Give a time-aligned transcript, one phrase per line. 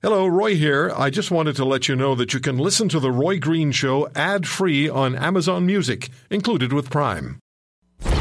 [0.00, 0.92] Hello, Roy here.
[0.96, 3.72] I just wanted to let you know that you can listen to The Roy Green
[3.72, 7.40] Show ad free on Amazon Music, included with Prime.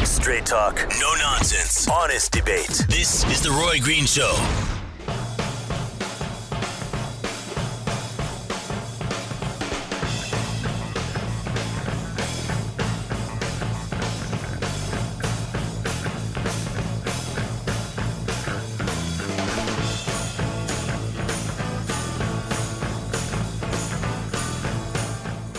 [0.04, 2.84] Straight talk, no nonsense, honest debate.
[2.90, 4.77] This is The Roy Green Show.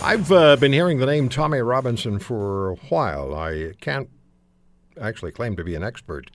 [0.08, 3.34] I've uh, been hearing the name Tommy Robinson for a while.
[3.34, 4.08] I can't
[4.98, 6.30] actually claim to be an expert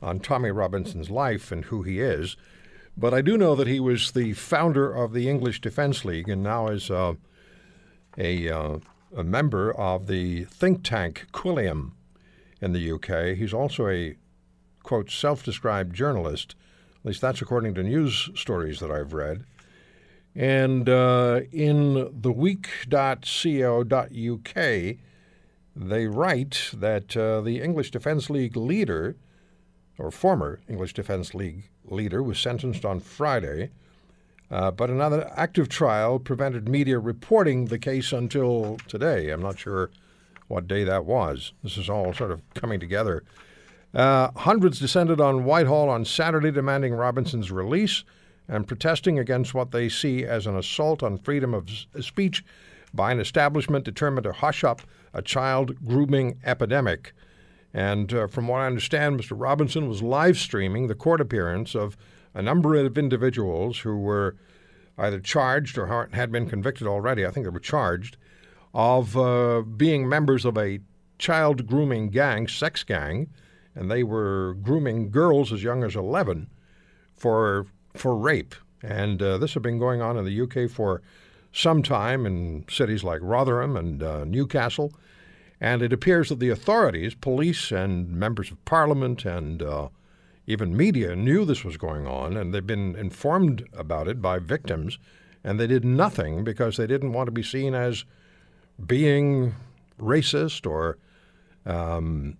[0.00, 2.36] on Tommy Robinson's life and who he is,
[2.96, 6.44] but I do know that he was the founder of the English Defence League and
[6.44, 7.14] now is uh,
[8.16, 8.78] a, uh,
[9.16, 11.94] a member of the think tank Quilliam
[12.60, 13.36] in the UK.
[13.36, 14.14] He's also a,
[14.84, 16.54] quote, self described journalist.
[17.00, 19.42] At least that's according to news stories that I've read.
[20.34, 22.86] And uh, in theweek.co.uk,
[25.76, 29.16] they write that uh, the English Defence League leader,
[29.98, 33.70] or former English Defence League leader, was sentenced on Friday.
[34.50, 39.30] Uh, but another active trial prevented media reporting the case until today.
[39.30, 39.90] I'm not sure
[40.48, 41.52] what day that was.
[41.62, 43.24] This is all sort of coming together.
[43.94, 48.04] Uh, hundreds descended on Whitehall on Saturday demanding Robinson's release
[48.48, 51.68] and protesting against what they see as an assault on freedom of
[52.00, 52.44] speech
[52.94, 54.82] by an establishment determined to hush up
[55.12, 57.12] a child grooming epidemic.
[57.74, 59.32] And uh, from what I understand, Mr.
[59.38, 61.96] Robinson was live streaming the court appearance of
[62.34, 64.36] a number of individuals who were
[64.96, 67.26] either charged or had been convicted already.
[67.26, 68.16] I think they were charged
[68.74, 70.80] of uh, being members of a
[71.18, 73.28] child grooming gang, sex gang,
[73.74, 76.48] and they were grooming girls as young as 11
[77.14, 78.54] for for rape.
[78.82, 81.02] And uh, this had been going on in the UK for
[81.52, 84.92] some time in cities like Rotherham and uh, Newcastle.
[85.60, 89.88] And it appears that the authorities, police and members of parliament and uh,
[90.46, 94.98] even media knew this was going on, and they've been informed about it by victims,
[95.44, 98.04] and they did nothing because they didn't want to be seen as
[98.86, 99.54] being
[100.00, 100.96] racist or
[101.66, 102.38] um,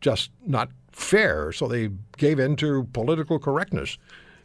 [0.00, 1.52] just not fair.
[1.52, 3.98] So they gave in to political correctness.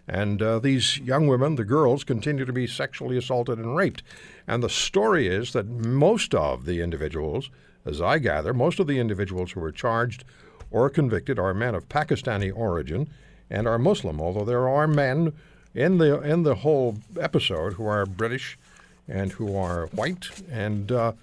[0.07, 4.03] And uh, these young women, the girls, continue to be sexually assaulted and raped.
[4.47, 7.49] And the story is that most of the individuals,
[7.85, 10.23] as I gather, most of the individuals who were charged
[10.69, 13.09] or convicted are men of Pakistani origin
[13.49, 15.33] and are Muslim, although there are men
[15.73, 18.57] in the, in the whole episode who are British
[19.07, 21.13] and who are white and uh,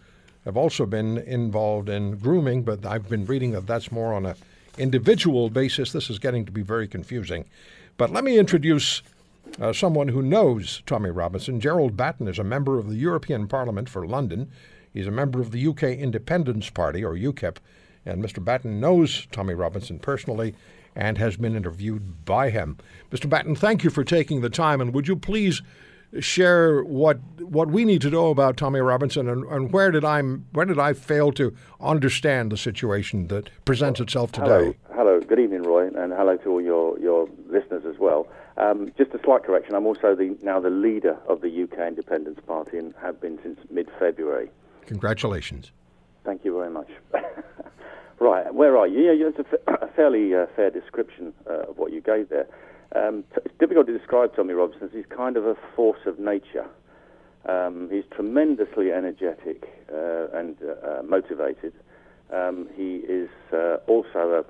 [0.44, 4.36] have also been involved in grooming, but I've been reading that that's more on a
[4.78, 5.92] individual basis.
[5.92, 7.44] This is getting to be very confusing.
[7.96, 9.02] But let me introduce
[9.60, 11.60] uh, someone who knows Tommy Robinson.
[11.60, 14.50] Gerard Batten is a member of the European Parliament for London.
[14.92, 17.56] He's a member of the UK Independence Party, or UKIP,
[18.04, 18.44] and Mr.
[18.44, 20.54] Batten knows Tommy Robinson personally
[20.94, 22.76] and has been interviewed by him.
[23.10, 23.28] Mr.
[23.28, 25.62] Batten, thank you for taking the time, and would you please
[26.20, 30.20] share what what we need to know about Tommy Robinson and, and where did I
[30.22, 34.46] where did I fail to understand the situation that presents itself today?
[34.46, 35.20] Hello, hello.
[35.20, 38.26] Good evening, Roy, and hello to all your, your listeners as well.
[38.58, 39.74] Um, just a slight correction.
[39.74, 43.58] I'm also the, now the leader of the UK Independence Party and have been since
[43.70, 44.50] mid-February.
[44.86, 45.72] Congratulations.
[46.24, 46.88] Thank you very much.
[48.20, 49.10] right, where are you?
[49.12, 52.46] Yeah, it's a, fa- a fairly uh, fair description uh, of what you gave there.
[52.94, 54.90] Um, it's difficult to describe Tommy Robinson.
[54.92, 56.66] He's kind of a force of nature.
[57.48, 61.72] Um, he's tremendously energetic uh, and uh, uh, motivated.
[62.32, 64.44] Um, he is uh, also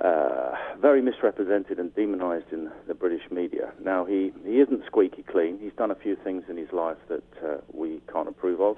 [0.00, 3.72] a, uh, very misrepresented and demonised in the British media.
[3.82, 5.58] Now, he, he isn't squeaky clean.
[5.60, 8.76] He's done a few things in his life that uh, we can't approve of.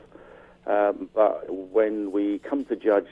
[0.66, 3.08] Um, but when we come to judge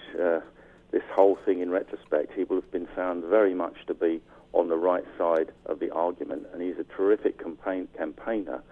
[0.90, 4.20] this whole thing in retrospect, he will have been found very much to be
[4.52, 8.62] on the right side of the argument, and he's a terrific campaign, campaigner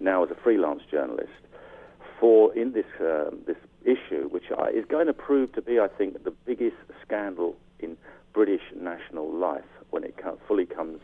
[0.00, 1.30] now as a freelance journalist
[2.20, 4.44] for in this uh, this issue, which
[4.74, 7.96] is going to prove to be, I think, the biggest scandal in
[8.32, 11.00] British national life when it fully comes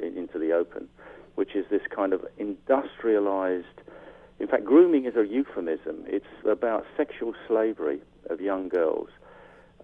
[0.00, 0.88] into the open,
[1.34, 3.80] which is this kind of industrialized.
[4.40, 6.04] In fact, grooming is a euphemism.
[6.06, 8.00] It's about sexual slavery
[8.30, 9.08] of young girls,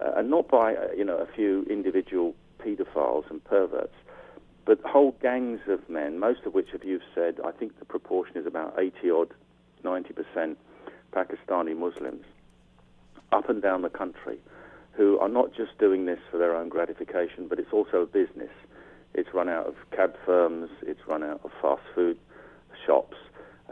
[0.01, 3.95] uh, and not by uh, you know a few individual paedophiles and perverts,
[4.65, 8.37] but whole gangs of men, most of which, as you've said, I think the proportion
[8.37, 9.33] is about 80 odd,
[9.83, 10.55] 90%
[11.11, 12.25] Pakistani Muslims,
[13.31, 14.37] up and down the country,
[14.93, 18.51] who are not just doing this for their own gratification, but it's also a business.
[19.13, 20.69] It's run out of cab firms.
[20.81, 22.17] It's run out of fast food
[22.85, 23.17] shops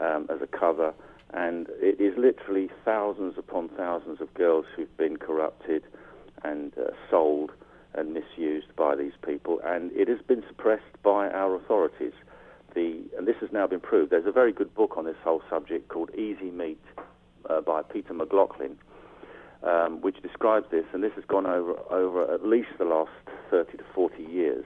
[0.00, 0.92] um, as a cover.
[1.32, 5.84] And it is literally thousands upon thousands of girls who've been corrupted
[6.42, 7.52] and uh, sold
[7.94, 9.60] and misused by these people.
[9.64, 12.12] And it has been suppressed by our authorities.
[12.74, 14.12] The, and this has now been proved.
[14.12, 16.80] There's a very good book on this whole subject called Easy Meat
[17.48, 18.76] uh, by Peter McLoughlin,
[19.64, 20.84] um, which describes this.
[20.92, 23.10] And this has gone over, over at least the last
[23.50, 24.64] 30 to 40 years.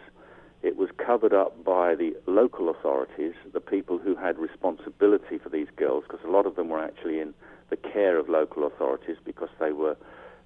[0.62, 5.68] It was covered up by the local authorities, the people who had responsibility for these
[5.76, 7.34] girls, because a lot of them were actually in
[7.70, 9.96] the care of local authorities because they were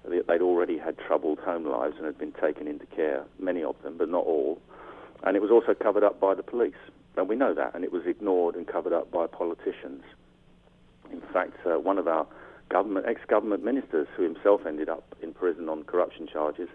[0.09, 3.97] they'd already had troubled home lives and had been taken into care, many of them,
[3.97, 4.59] but not all.
[5.23, 6.79] And it was also covered up by the police,
[7.17, 10.03] and we know that, and it was ignored and covered up by politicians.
[11.11, 12.25] In fact, uh, one of our
[12.69, 16.69] government ex-government ministers, who himself ended up in prison on corruption charges,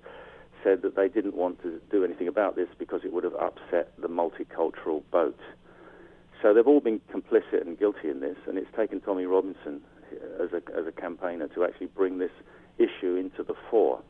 [0.62, 3.92] said that they didn't want to do anything about this because it would have upset
[3.98, 5.38] the multicultural boat.
[6.42, 9.80] So they've all been complicit and guilty in this, and it's taken Tommy Robinson
[10.42, 12.32] as a, as a campaigner to actually bring this
[12.78, 14.00] issue into the fore.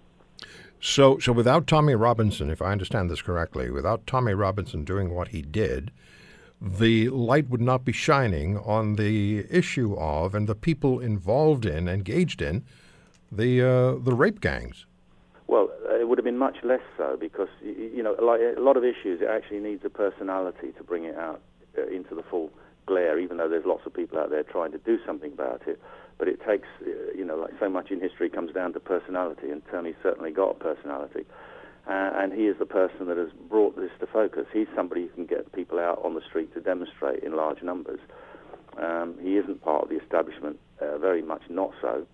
[0.80, 5.28] So, so without Tommy Robinson, if I understand this correctly, without Tommy Robinson doing what
[5.28, 5.90] he did,
[6.60, 11.88] the light would not be shining on the issue of and the people involved in,
[11.88, 12.64] engaged in,
[13.30, 14.86] the uh, the rape gangs.
[15.46, 18.76] Well, uh, it would have been much less so because you know, like a lot
[18.76, 21.42] of issues, it actually needs a personality to bring it out
[21.76, 22.50] uh, into the full
[22.86, 23.18] glare.
[23.18, 25.80] Even though there's lots of people out there trying to do something about it,
[26.18, 29.50] but it takes, uh, you know, like so much in history comes down to personality,
[29.50, 31.24] and Tony certainly got personality.
[31.86, 34.46] Uh, and he is the person that has brought this to focus.
[34.52, 38.00] He's somebody who can get people out on the street to demonstrate in large numbers.
[38.78, 42.06] Um, he isn't part of the establishment, uh, very much not so.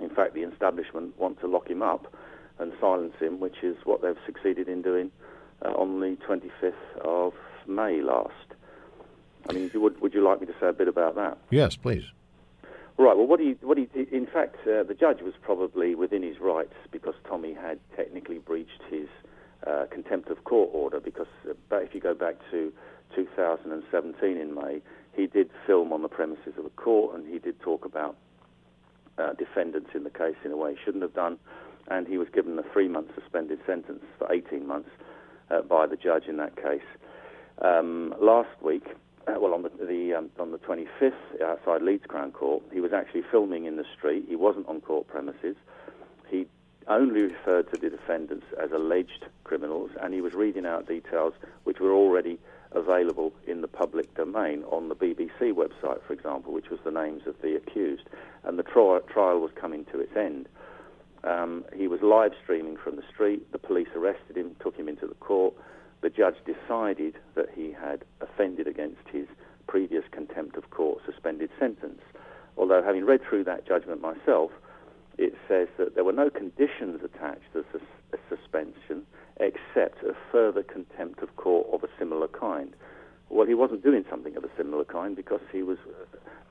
[0.00, 2.12] In fact, the establishment want to lock him up
[2.58, 5.10] and silence him, which is what they've succeeded in doing
[5.64, 6.72] uh, on the 25th
[7.02, 7.32] of
[7.66, 8.32] May last.
[9.48, 11.38] I mean, would, would you like me to say a bit about that?
[11.50, 12.04] Yes, please.
[12.98, 13.16] Right.
[13.16, 16.74] Well, what he, what he, in fact, uh, the judge was probably within his rights
[16.90, 19.08] because Tommy had technically breached his
[19.66, 21.00] uh, contempt of court order.
[21.00, 22.72] Because uh, if you go back to
[23.14, 24.82] 2017 in May,
[25.14, 28.16] he did film on the premises of a court and he did talk about
[29.18, 31.38] uh, defendants in the case in a way he shouldn't have done
[31.88, 34.90] and he was given a three-month suspended sentence for 18 months
[35.50, 36.86] uh, by the judge in that case.
[37.60, 38.84] Um, last week,
[39.30, 42.92] uh, well, on the, the um, on the 25th outside Leeds Crown Court, he was
[42.92, 44.24] actually filming in the street.
[44.28, 45.56] He wasn't on court premises.
[46.28, 46.46] He
[46.88, 51.34] only referred to the defendants as alleged criminals, and he was reading out details
[51.64, 52.38] which were already
[52.72, 57.22] available in the public domain on the BBC website, for example, which was the names
[57.26, 58.04] of the accused.
[58.44, 60.48] And the tri- trial was coming to its end.
[61.24, 63.50] Um, he was live streaming from the street.
[63.52, 65.54] The police arrested him, took him into the court.
[66.02, 69.26] The judge decided that he had offended against his
[69.66, 72.00] previous contempt of court suspended sentence.
[72.56, 74.50] Although, having read through that judgment myself,
[75.18, 77.64] it says that there were no conditions attached to
[78.12, 79.04] a suspension
[79.38, 82.74] except a further contempt of court of a similar kind.
[83.28, 85.78] Well, he wasn't doing something of a similar kind because he was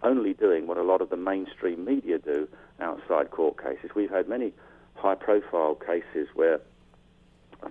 [0.01, 2.47] only doing what a lot of the mainstream media do
[2.79, 3.91] outside court cases.
[3.95, 4.53] We've had many
[4.95, 6.59] high profile cases where,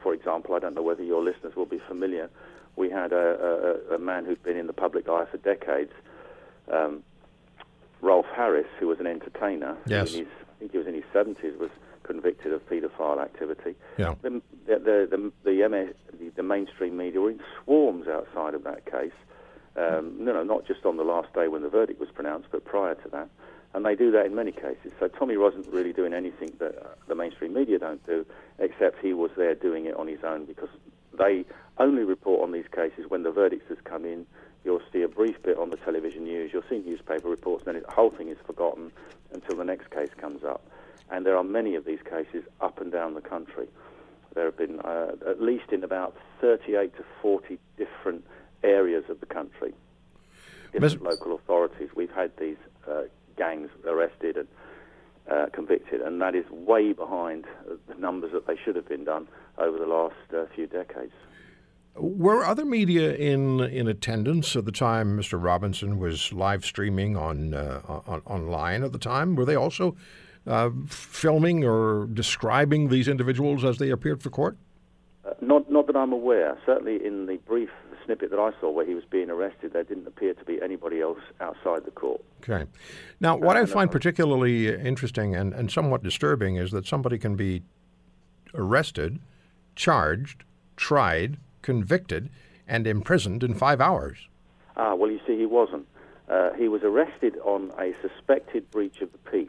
[0.03, 2.31] for example, I don't know whether your listeners will be familiar,
[2.77, 5.93] we had a, a, a man who'd been in the public eye for decades,
[6.73, 7.03] um,
[8.01, 9.77] Rolf Harris, who was an entertainer.
[9.87, 10.13] Yes.
[10.13, 11.71] His, I think he was in his 70s, was
[12.05, 13.75] convicted of paedophile activity.
[13.99, 14.15] Yeah.
[14.23, 18.87] The, the, the, the, MS, the, the mainstream media were in swarms outside of that
[18.87, 19.13] case.
[19.77, 22.65] Um, no, no, not just on the last day when the verdict was pronounced, but
[22.65, 23.29] prior to that.
[23.75, 24.93] And they do that in many cases.
[24.99, 28.25] So Tommy wasn't really doing anything that uh, the mainstream media don't do,
[28.59, 30.71] except he was there doing it on his own because
[31.19, 31.45] they
[31.79, 34.27] only report on these cases when the verdicts has come in.
[34.65, 36.51] You'll see a brief bit on the television news.
[36.53, 38.91] You'll see newspaper reports, and then the whole thing is forgotten
[39.33, 40.65] until the next case comes up.
[41.11, 43.67] And there are many of these cases up and down the country.
[44.35, 48.25] There have been uh, at least in about 38 to 40 different
[48.63, 49.73] areas of the country,
[50.73, 51.89] different local authorities.
[51.95, 52.57] We've had these
[52.87, 53.18] uh, gangs arrested and
[55.89, 57.45] uh, convicted, and that is way behind
[57.89, 59.29] the numbers that they should have been done
[59.59, 61.13] over the last uh, few decades.
[61.97, 65.43] Were other media in in attendance at the time Mr.
[65.43, 69.35] Robinson was live streaming on, uh, on online at the time?
[69.35, 69.97] Were they also
[70.47, 74.57] uh, filming or describing these individuals as they appeared for court?
[75.25, 76.57] Uh, not, not that I'm aware.
[76.65, 77.71] Certainly, in the brief
[78.09, 81.01] snippet that I saw where he was being arrested, there didn't appear to be anybody
[81.01, 82.23] else outside the court.
[82.43, 82.65] Okay.
[83.21, 87.37] Now, what uh, I find particularly interesting and, and somewhat disturbing is that somebody can
[87.37, 87.63] be
[88.55, 89.19] arrested,
[89.77, 90.45] charged,
[90.77, 92.31] tried, convicted
[92.67, 94.29] and imprisoned in five hours.
[94.77, 95.87] Ah, well, you see, he wasn't.
[96.31, 99.49] Uh, he was arrested on a suspected breach of the peace,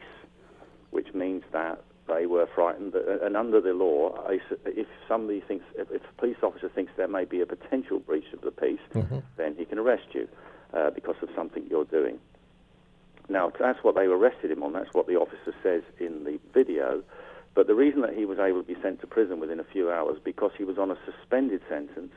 [0.90, 2.94] which means that they were frightened.
[2.94, 7.24] And under the law, if somebody thinks, if, if, a police officer thinks there may
[7.24, 9.18] be a potential breach of the peace, mm-hmm.
[9.36, 10.28] then he can arrest you
[10.74, 12.18] uh, because of something you're doing.
[13.28, 14.72] Now, that's what they arrested him on.
[14.72, 17.02] That's what the officer says in the video.
[17.54, 19.90] But the reason that he was able to be sent to prison within a few
[19.90, 22.12] hours because he was on a suspended sentence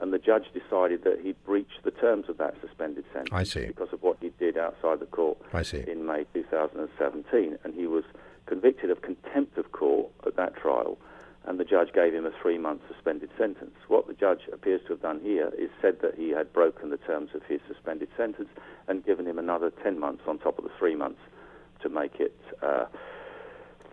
[0.00, 3.30] and the judge decided that he'd breached the terms of that suspended sentence.
[3.32, 3.66] I see.
[3.66, 5.84] Because of what he did outside the court I see.
[5.86, 7.58] in May 2017.
[7.64, 8.04] And he was
[8.50, 10.98] convicted of contempt of court at that trial,
[11.46, 13.76] and the judge gave him a three month suspended sentence.
[13.86, 16.98] What the judge appears to have done here is said that he had broken the
[16.98, 18.48] terms of his suspended sentence
[18.88, 21.20] and given him another 10 months on top of the three months
[21.80, 22.86] to make it uh,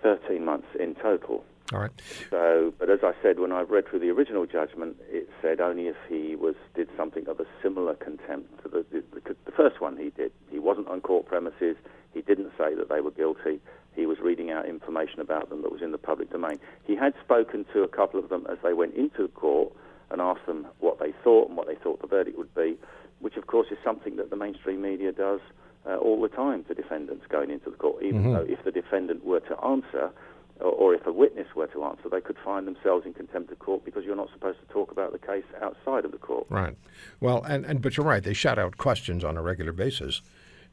[0.01, 1.45] 13 months in total.
[1.71, 1.91] All right.
[2.31, 5.87] So, but as I said, when I read through the original judgment, it said only
[5.87, 9.81] if he was did something of a similar contempt to the, the, the, the first
[9.81, 10.31] one he did.
[10.49, 11.75] He wasn't on court premises.
[12.13, 13.59] He didn't say that they were guilty.
[13.95, 16.59] He was reading out information about them that was in the public domain.
[16.85, 19.73] He had spoken to a couple of them as they went into court
[20.09, 22.77] and asked them what they thought and what they thought the verdict would be,
[23.19, 25.41] which of course is something that the mainstream media does
[25.87, 28.33] uh, all the time to defendants going into the court, even mm-hmm.
[28.33, 30.11] though if the defendant were to answer,
[30.59, 33.59] or, or, if a witness were to answer, they could find themselves in contempt of
[33.59, 36.47] court because you're not supposed to talk about the case outside of the court.
[36.49, 36.75] Right.
[37.19, 38.23] Well, and, and but you're right.
[38.23, 40.21] They shout out questions on a regular basis,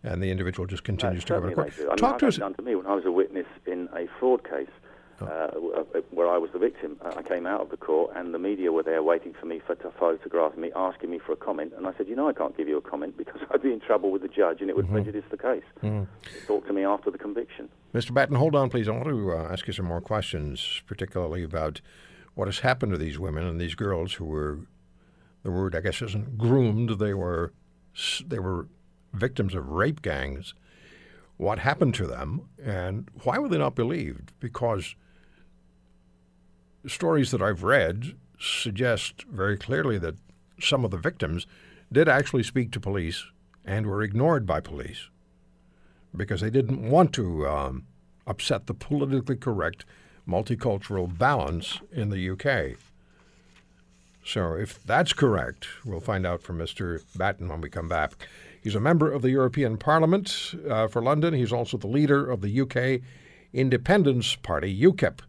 [0.05, 1.75] and the individual just continues uh, to go to court.
[1.79, 2.37] I mean, Talk to us.
[2.37, 4.69] Done to me when I was a witness in a fraud case.
[5.21, 5.27] Oh.
[5.27, 6.97] Uh, where I was the victim.
[7.01, 9.61] Uh, I came out of the court, and the media were there waiting for me
[9.65, 11.73] for, to photograph me, asking me for a comment.
[11.77, 13.79] And I said, "You know, I can't give you a comment because I'd be in
[13.79, 14.95] trouble with the judge, and it would mm-hmm.
[14.95, 16.47] prejudice the case." Mm-hmm.
[16.49, 17.69] Talk to me after the conviction.
[17.95, 18.13] Mr.
[18.13, 18.89] Batten, hold on, please.
[18.89, 21.81] I want to uh, ask you some more questions, particularly about
[22.35, 24.59] what has happened to these women and these girls who were,
[25.45, 26.99] the word I guess isn't groomed.
[26.99, 27.53] They were,
[28.27, 28.67] they were
[29.15, 30.55] victims of rape gangs.
[31.37, 34.33] What happened to them, and why were they not believed?
[34.39, 34.95] Because
[36.87, 40.17] stories that I've read suggest very clearly that
[40.61, 41.47] some of the victims
[41.93, 43.25] did actually speak to police
[43.65, 45.09] and were ignored by police
[46.17, 47.87] because they didn't want to um,
[48.27, 49.85] upset the politically correct
[50.29, 52.79] multicultural balance in the UK.
[54.25, 57.03] So, if that's correct, we'll find out from Mr.
[57.17, 58.13] Batten when we come back.
[58.63, 61.35] He's a member of the European Parliament uh, for London.
[61.35, 63.03] He's also the leader of the UK
[63.53, 65.21] Independence Party, UKIP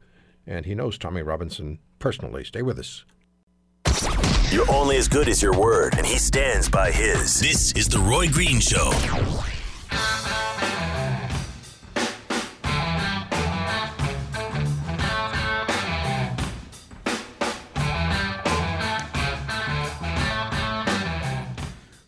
[0.47, 2.43] and he knows Tommy Robinson personally.
[2.43, 3.05] Stay with us.
[4.51, 7.39] You're only as good as your word, and he stands by his.
[7.39, 8.91] This is The Roy Green Show.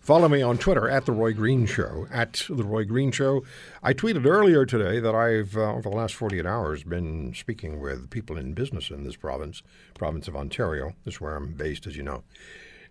[0.07, 2.07] Follow me on Twitter at The Roy Green Show.
[2.09, 3.43] At The Roy Green Show.
[3.83, 8.09] I tweeted earlier today that I've, uh, over the last 48 hours, been speaking with
[8.09, 9.63] people in business in this province,
[9.95, 10.93] province of Ontario.
[11.03, 12.23] This is where I'm based, as you know.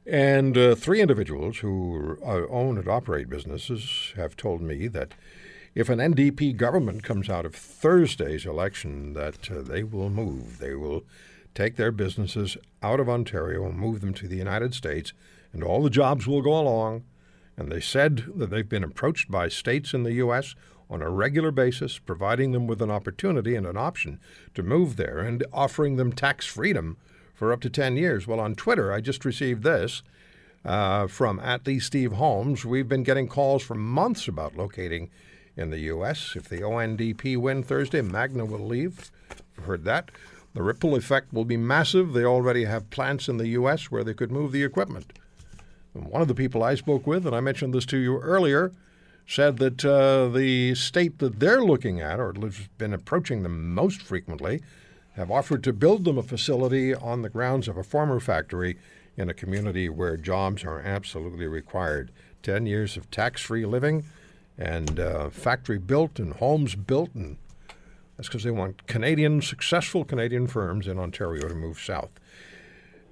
[0.06, 5.14] And uh, three individuals who uh, own and operate businesses have told me that
[5.74, 10.58] if an NDP government comes out of Thursday's election, that uh, they will move.
[10.58, 11.02] They will
[11.54, 15.14] take their businesses out of Ontario and move them to the United States
[15.56, 17.02] and all the jobs will go along.
[17.56, 20.54] And they said that they've been approached by states in the U.S.
[20.90, 24.20] on a regular basis, providing them with an opportunity and an option
[24.54, 26.98] to move there and offering them tax freedom
[27.32, 28.26] for up to 10 years.
[28.26, 30.02] Well, on Twitter, I just received this
[30.62, 32.66] uh, from at the Steve Holmes.
[32.66, 35.08] We've been getting calls for months about locating
[35.56, 36.34] in the U.S.
[36.36, 39.10] If the ONDP win Thursday, Magna will leave.
[39.56, 40.10] I've heard that.
[40.52, 42.12] The ripple effect will be massive.
[42.12, 43.90] They already have plants in the U.S.
[43.90, 45.14] where they could move the equipment.
[46.04, 48.72] One of the people I spoke with, and I mentioned this to you earlier,
[49.26, 54.02] said that uh, the state that they're looking at, or has been approaching them most
[54.02, 54.62] frequently,
[55.14, 58.76] have offered to build them a facility on the grounds of a former factory
[59.16, 62.10] in a community where jobs are absolutely required.
[62.42, 64.04] Ten years of tax free living
[64.58, 67.38] and uh, factory built and homes built, and
[68.16, 72.10] that's because they want Canadian, successful Canadian firms in Ontario to move south.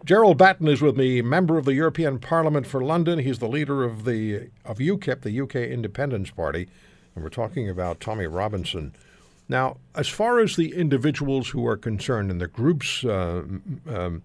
[0.05, 3.21] Gerard Batten is with me, member of the European Parliament for London.
[3.21, 6.69] He's the leader of the of UKIP, the UK Independence Party,
[7.15, 8.95] and we're talking about Tommy Robinson.
[9.49, 13.45] Now, as far as the individuals who are concerned and the groups, uh,
[13.89, 14.23] um,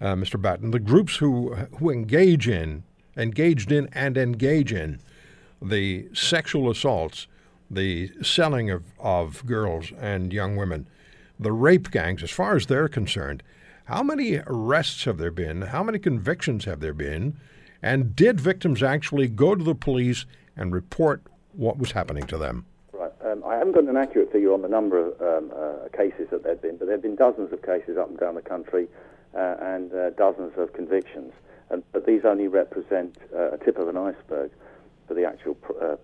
[0.00, 0.42] uh, Mr.
[0.42, 2.82] Batten, the groups who who engage in,
[3.16, 5.00] engaged in, and engage in
[5.60, 7.28] the sexual assaults,
[7.70, 10.88] the selling of, of girls and young women,
[11.38, 13.44] the rape gangs, as far as they're concerned,
[13.92, 15.60] How many arrests have there been?
[15.60, 17.36] How many convictions have there been?
[17.82, 20.24] And did victims actually go to the police
[20.56, 21.20] and report
[21.52, 22.64] what was happening to them?
[22.94, 23.12] Right.
[23.22, 26.42] Um, I haven't got an accurate figure on the number of um, uh, cases that
[26.42, 28.88] there have been, but there have been dozens of cases up and down the country
[29.34, 31.34] uh, and uh, dozens of convictions.
[31.68, 34.52] And, but these only represent uh, a tip of an iceberg
[35.06, 35.96] for the actual pr- uh,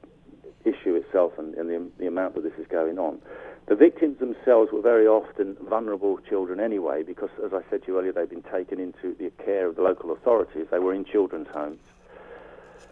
[0.66, 3.18] issue itself and, and the, the amount that this is going on.
[3.66, 7.98] The victims themselves were very often vulnerable children anyway, because, as I said to you
[7.98, 10.66] earlier, they've been taken into the care of the local authorities.
[10.70, 11.80] They were in children's homes.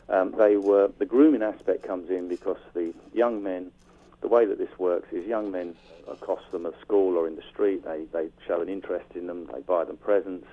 [0.08, 3.72] Um, they were the grooming aspect comes in because the young men,
[4.20, 5.74] the way that this works is young men
[6.08, 7.84] accost them at school or in the street.
[7.84, 9.48] They they show an interest in them.
[9.52, 10.46] They buy them presents.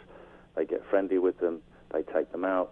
[0.55, 1.61] They get friendly with them.
[1.91, 2.71] They take them out,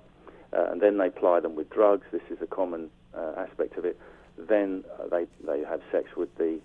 [0.54, 2.06] uh, and then they ply them with drugs.
[2.12, 4.00] This is a common uh, aspect of it.
[4.38, 6.60] Then uh, they they have sex with the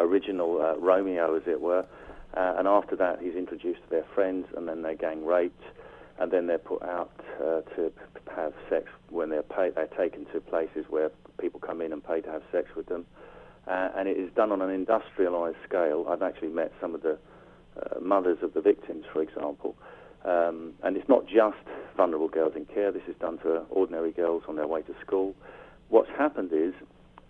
[0.00, 1.84] original uh, Romeo, as it were,
[2.36, 5.62] uh, and after that he's introduced to their friends, and then they're gang raped,
[6.18, 7.92] and then they're put out uh, to
[8.34, 9.74] have sex when they're paid.
[9.74, 13.06] They're taken to places where people come in and pay to have sex with them,
[13.66, 16.06] uh, and it is done on an industrialised scale.
[16.08, 17.18] I've actually met some of the
[17.76, 19.76] uh, mothers of the victims, for example.
[20.24, 21.56] Um, and it's not just
[21.96, 22.90] vulnerable girls in care.
[22.90, 25.34] This is done to ordinary girls on their way to school.
[25.88, 26.74] What's happened is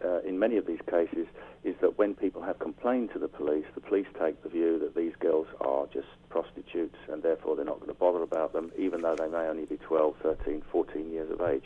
[0.05, 1.27] uh, in many of these cases
[1.65, 4.95] is that when people have complained to the police, the police take the view that
[4.95, 9.03] these girls are just prostitutes and therefore they're not going to bother about them, even
[9.03, 11.65] though they may only be 12, 13, 14 years of age.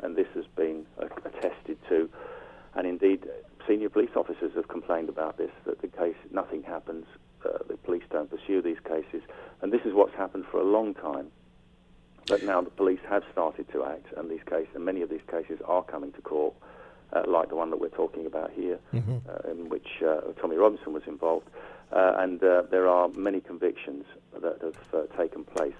[0.00, 2.08] And this has been attested to.
[2.74, 3.26] And indeed,
[3.66, 7.06] senior police officers have complained about this, that the case, nothing happens,
[7.44, 9.22] uh, the police don't pursue these cases.
[9.62, 11.28] And this is what's happened for a long time.
[12.26, 15.22] But now the police have started to act, and these cases, and many of these
[15.30, 16.54] cases are coming to court
[17.12, 19.18] uh, like the one that we're talking about here, mm-hmm.
[19.28, 21.48] uh, in which uh, Tommy Robinson was involved.
[21.92, 24.04] Uh, and uh, there are many convictions
[24.42, 25.74] that have uh, taken place.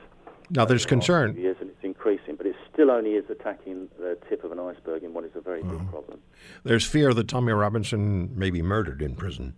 [0.50, 1.36] Now, there's concern.
[1.36, 5.02] Years, and it's increasing, but it still only is attacking the tip of an iceberg
[5.02, 5.76] in what is a very mm-hmm.
[5.76, 6.20] big problem.
[6.64, 9.54] There's fear that Tommy Robinson may be murdered in prison.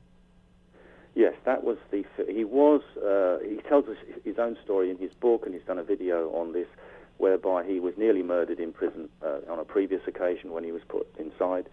[1.14, 2.04] Yes, that was the.
[2.28, 2.82] He was.
[3.44, 6.52] he tells us his own story in his book, and he's done a video on
[6.52, 6.66] this
[7.20, 10.82] whereby he was nearly murdered in prison uh, on a previous occasion when he was
[10.88, 11.68] put inside.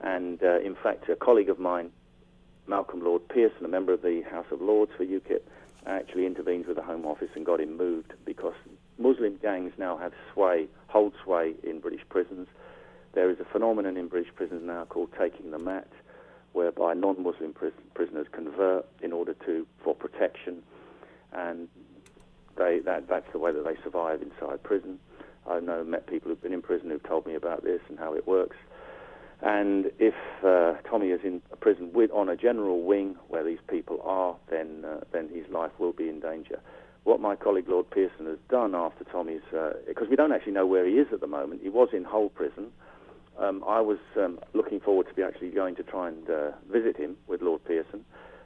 [0.00, 1.90] And uh, in fact, a colleague of mine,
[2.66, 5.42] Malcolm Lord Pearson, a member of the House of Lords for UKIP,
[5.86, 8.54] actually intervened with the Home Office and got him moved because
[8.98, 12.48] Muslim gangs now have sway, hold sway in British prisons.
[13.12, 15.88] There is a phenomenon in British prisons now called taking the mat,
[16.52, 20.62] whereby non-Muslim pris- prisoners convert in order to for protection,
[21.32, 21.68] and
[22.58, 24.98] they, that, that's the way that they survive inside prison.
[25.48, 28.14] I know met people who've been in prison who've told me about this and how
[28.14, 28.56] it works.
[29.40, 33.60] And if uh, Tommy is in a prison with, on a general wing where these
[33.68, 36.60] people are, then uh, then his life will be in danger.
[37.04, 39.40] What my colleague Lord Pearson has done after Tommy's,
[39.86, 41.62] because uh, we don't actually know where he is at the moment.
[41.62, 42.72] He was in Hull prison.
[43.38, 46.96] Um, I was um, looking forward to be actually going to try and uh, visit
[46.96, 48.04] him with Lord Pearson,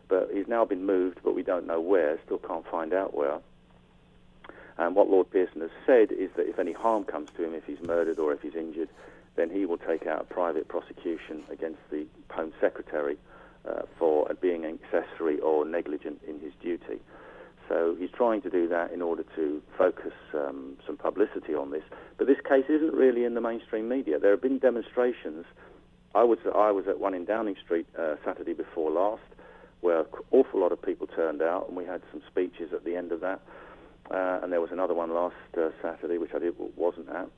[0.08, 2.20] but he's now been moved, but we don't know where.
[2.26, 3.38] Still can't find out where.
[4.78, 7.64] And what Lord Pearson has said is that if any harm comes to him, if
[7.64, 8.88] he's murdered or if he's injured,
[9.36, 13.16] then he will take out a private prosecution against the Home Secretary
[13.68, 17.00] uh, for being accessory or negligent in his duty.
[17.68, 21.84] So he's trying to do that in order to focus um, some publicity on this.
[22.18, 24.18] But this case isn't really in the mainstream media.
[24.18, 25.46] There have been demonstrations.
[26.14, 29.22] I was I was at one in Downing Street uh, Saturday before last,
[29.80, 32.96] where an awful lot of people turned out, and we had some speeches at the
[32.96, 33.40] end of that.
[34.10, 37.28] Uh, and there was another one last uh, Saturday, which I did, wasn't at.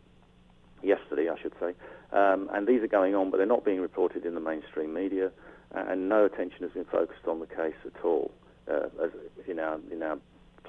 [0.82, 1.74] Yesterday, I should say.
[2.12, 5.30] Um, and these are going on, but they're not being reported in the mainstream media,
[5.72, 8.30] and no attention has been focused on the case at all
[8.70, 9.10] uh, as
[9.48, 10.18] in our in our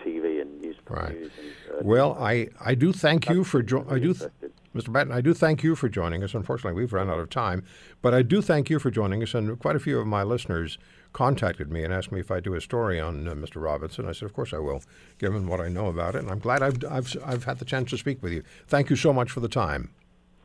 [0.03, 0.75] TV and news.
[0.89, 1.13] Right.
[1.13, 4.13] News and, uh, well, I, I do thank you for jo- I do.
[4.13, 4.31] Th-
[4.75, 4.91] Mr.
[4.91, 6.33] Batten, I do thank you for joining us.
[6.33, 7.63] Unfortunately, we've run out of time,
[8.01, 9.33] but I do thank you for joining us.
[9.33, 10.77] And quite a few of my listeners
[11.13, 13.63] contacted me and asked me if I'd do a story on uh, Mr.
[13.63, 14.05] Robinson.
[14.05, 14.83] I said, of course I will,
[15.17, 16.19] given what I know about it.
[16.19, 18.43] And I'm glad I've, I've, I've had the chance to speak with you.
[18.67, 19.91] Thank you so much for the time.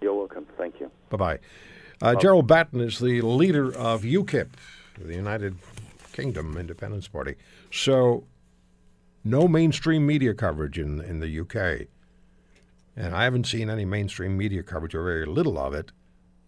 [0.00, 0.46] You're welcome.
[0.56, 0.92] Thank you.
[1.08, 1.38] Bye bye.
[2.00, 4.50] Uh, Gerard Batten is the leader of UKIP,
[4.96, 5.56] the United
[6.12, 7.34] Kingdom Independence Party.
[7.72, 8.24] So,
[9.24, 11.88] no mainstream media coverage in, in the UK.
[12.96, 15.92] And I haven't seen any mainstream media coverage, or very little of it,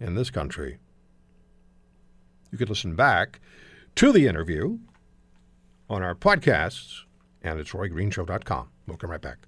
[0.01, 0.79] in this country.
[2.51, 3.41] You can listen back
[3.97, 4.79] to the interview
[5.89, 7.03] on our podcasts,
[7.43, 8.69] and it's roygreenshow.com.
[8.87, 9.39] We'll come right back.